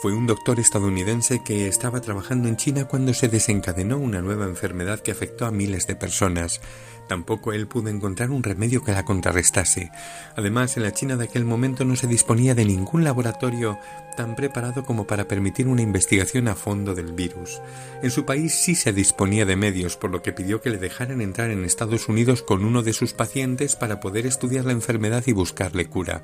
[0.00, 5.00] fue un doctor estadounidense que estaba trabajando en China cuando se desencadenó una nueva enfermedad
[5.00, 6.62] que afectó a miles de personas.
[7.06, 9.90] Tampoco él pudo encontrar un remedio que la contrarrestase.
[10.36, 13.78] Además, en la China de aquel momento no se disponía de ningún laboratorio
[14.16, 17.60] tan preparado como para permitir una investigación a fondo del virus.
[18.02, 21.20] En su país sí se disponía de medios, por lo que pidió que le dejaran
[21.20, 25.32] entrar en Estados Unidos con uno de sus pacientes para poder estudiar la enfermedad y
[25.32, 26.22] buscarle cura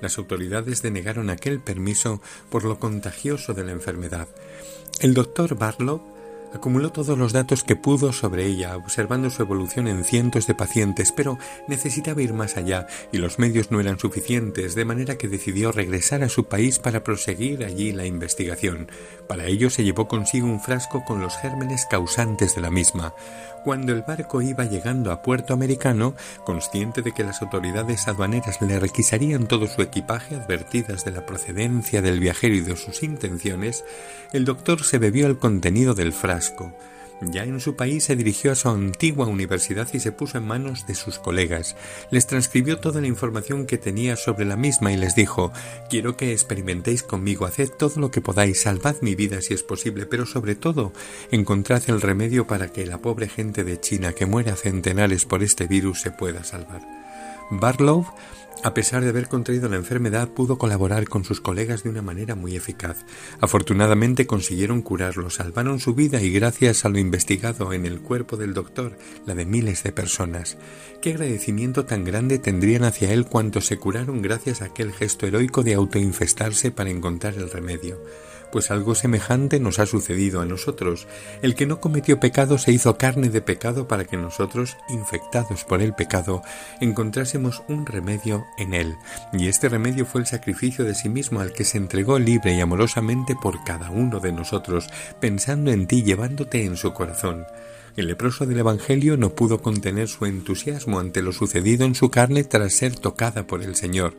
[0.00, 4.28] las autoridades denegaron aquel permiso por lo contagioso de la enfermedad.
[5.00, 6.15] El doctor Barlow
[6.56, 11.12] acumuló todos los datos que pudo sobre ella, observando su evolución en cientos de pacientes,
[11.12, 11.38] pero
[11.68, 16.22] necesitaba ir más allá y los medios no eran suficientes, de manera que decidió regresar
[16.22, 18.90] a su país para proseguir allí la investigación.
[19.28, 23.14] Para ello se llevó consigo un frasco con los gérmenes causantes de la misma.
[23.64, 26.14] Cuando el barco iba llegando a puerto americano,
[26.44, 32.00] consciente de que las autoridades aduaneras le requisarían todo su equipaje advertidas de la procedencia
[32.00, 33.84] del viajero y de sus intenciones,
[34.32, 36.45] el doctor se bebió el contenido del frasco.
[37.22, 40.86] Ya en su país se dirigió a su antigua universidad y se puso en manos
[40.86, 41.74] de sus colegas.
[42.10, 45.50] Les transcribió toda la información que tenía sobre la misma y les dijo
[45.88, 50.04] Quiero que experimentéis conmigo, haced todo lo que podáis, salvad mi vida si es posible,
[50.04, 50.92] pero sobre todo
[51.30, 55.42] encontrad el remedio para que la pobre gente de China que muere a centenares por
[55.42, 56.82] este virus se pueda salvar.
[57.50, 58.06] Barlow
[58.66, 62.34] a pesar de haber contraído la enfermedad, pudo colaborar con sus colegas de una manera
[62.34, 63.06] muy eficaz.
[63.40, 68.54] Afortunadamente consiguieron curarlo, salvaron su vida y gracias a lo investigado en el cuerpo del
[68.54, 70.58] doctor, la de miles de personas.
[71.00, 75.62] Qué agradecimiento tan grande tendrían hacia él cuantos se curaron gracias a aquel gesto heroico
[75.62, 78.00] de autoinfestarse para encontrar el remedio
[78.56, 81.06] pues algo semejante nos ha sucedido a nosotros.
[81.42, 85.82] El que no cometió pecado se hizo carne de pecado para que nosotros, infectados por
[85.82, 86.40] el pecado,
[86.80, 88.94] encontrásemos un remedio en él.
[89.34, 92.60] Y este remedio fue el sacrificio de sí mismo al que se entregó libre y
[92.62, 94.86] amorosamente por cada uno de nosotros,
[95.20, 97.44] pensando en ti, llevándote en su corazón.
[97.94, 102.42] El leproso del Evangelio no pudo contener su entusiasmo ante lo sucedido en su carne
[102.42, 104.14] tras ser tocada por el Señor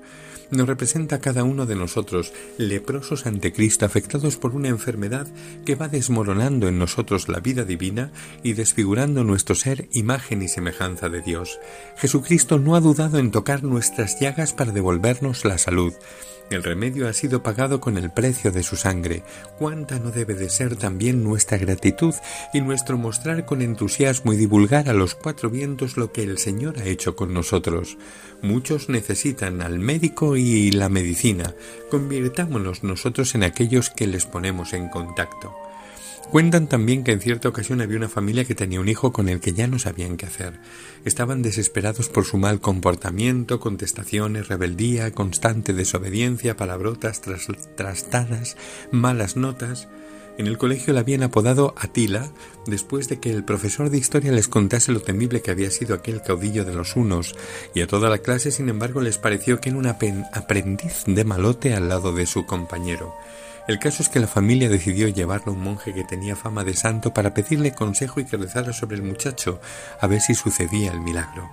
[0.52, 5.28] nos representa a cada uno de nosotros, leprosos ante Cristo, afectados por una enfermedad
[5.66, 8.12] que va desmoronando en nosotros la vida divina
[8.44, 11.60] y desfigurando nuestro ser imagen y semejanza de Dios.
[11.98, 15.94] Jesucristo no ha dudado en tocar nuestras llagas para devolvernos la salud.
[16.50, 19.24] El remedio ha sido pagado con el precio de su sangre.
[19.60, 22.16] ¿Cuánta no debe de ser también nuestra gratitud
[22.54, 26.80] y nuestro mostrar con entusiasmo y divulgar a los cuatro vientos lo que el Señor
[26.80, 27.98] ha hecho con nosotros?
[28.42, 31.54] Muchos necesitan al médico y la medicina.
[31.90, 35.54] Convirtámonos nosotros en aquellos que les ponemos en contacto.
[36.32, 39.40] Cuentan también que en cierta ocasión había una familia que tenía un hijo con el
[39.40, 40.60] que ya no sabían qué hacer.
[41.06, 47.22] Estaban desesperados por su mal comportamiento, contestaciones, rebeldía, constante desobediencia, palabrotas
[47.76, 48.58] trastadas,
[48.92, 49.88] malas notas.
[50.38, 52.30] En el colegio la habían apodado Atila,
[52.68, 56.22] después de que el profesor de historia les contase lo temible que había sido aquel
[56.22, 57.36] caudillo de los unos,
[57.74, 61.74] y a toda la clase, sin embargo, les pareció que era un aprendiz de malote
[61.74, 63.16] al lado de su compañero.
[63.68, 66.76] El caso es que la familia decidió llevarlo a un monje que tenía fama de
[66.76, 69.60] santo para pedirle consejo y que rezara sobre el muchacho,
[70.00, 71.50] a ver si sucedía el milagro.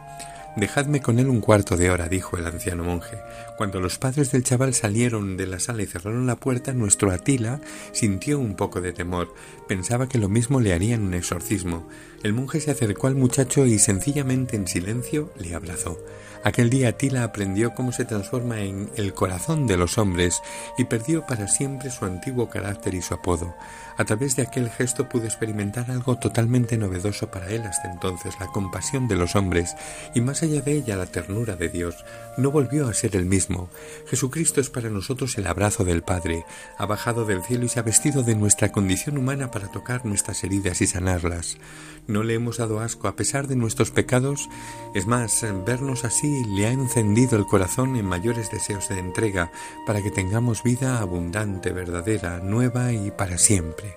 [0.57, 3.19] Dejadme con él un cuarto de hora, dijo el anciano monje.
[3.57, 7.61] Cuando los padres del chaval salieron de la sala y cerraron la puerta, nuestro Atila
[7.93, 9.35] sintió un poco de temor.
[9.67, 11.89] Pensaba que lo mismo le harían un exorcismo.
[12.23, 15.99] El monje se acercó al muchacho y sencillamente en silencio le abrazó.
[16.45, 20.43] Aquel día Tila aprendió cómo se transforma en el corazón de los hombres
[20.77, 23.55] y perdió para siempre su antiguo carácter y su apodo.
[23.97, 28.49] A través de aquel gesto pudo experimentar algo totalmente novedoso para él hasta entonces, la
[28.49, 29.75] compasión de los hombres,
[30.15, 31.97] y más allá de ella la ternura de Dios.
[32.37, 33.69] No volvió a ser el mismo.
[34.07, 36.45] Jesucristo es para nosotros el abrazo del Padre.
[36.79, 40.43] Ha bajado del cielo y se ha vestido de nuestra condición humana para tocar nuestras
[40.45, 41.59] heridas y sanarlas
[42.07, 44.49] no le hemos dado asco a pesar de nuestros pecados.
[44.95, 49.51] Es más, vernos así le ha encendido el corazón en mayores deseos de entrega
[49.87, 53.97] para que tengamos vida abundante, verdadera, nueva y para siempre.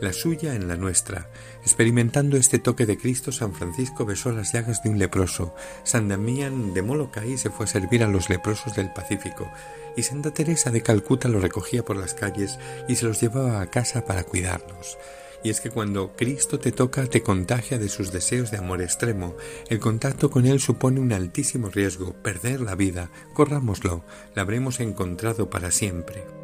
[0.00, 1.30] La suya en la nuestra.
[1.62, 5.54] Experimentando este toque de Cristo, San Francisco besó las llagas de un leproso.
[5.84, 9.50] San Damián de Molokai se fue a servir a los leprosos del Pacífico
[9.96, 12.58] y Santa Teresa de Calcuta lo recogía por las calles
[12.88, 14.98] y se los llevaba a casa para cuidarlos.
[15.42, 19.36] Y es que cuando Cristo te toca, te contagia de sus deseos de amor extremo.
[19.68, 23.10] El contacto con Él supone un altísimo riesgo, perder la vida.
[23.34, 24.04] Corrámoslo,
[24.34, 26.43] la habremos encontrado para siempre.